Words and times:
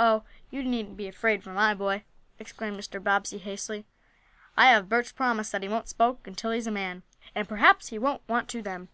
"Oh, 0.00 0.24
you 0.50 0.64
needn't 0.64 0.96
be 0.96 1.06
afraid 1.06 1.44
for 1.44 1.50
my 1.52 1.74
boy!" 1.74 2.02
exclaimed 2.40 2.76
Mr. 2.76 3.00
Bobbsey 3.00 3.38
hastily. 3.38 3.86
"I 4.56 4.66
have 4.70 4.88
Bert's 4.88 5.12
promise 5.12 5.50
that 5.50 5.62
he 5.62 5.68
won't 5.68 5.86
smoke 5.88 6.26
until 6.26 6.50
he's 6.50 6.66
man, 6.66 7.04
and 7.36 7.48
perhaps 7.48 7.90
he 7.90 7.96
won't 8.00 8.28
want 8.28 8.48
to 8.48 8.62
then." 8.62 8.88